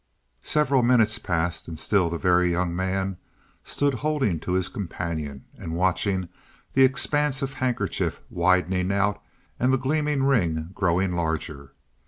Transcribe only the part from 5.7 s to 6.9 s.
watching the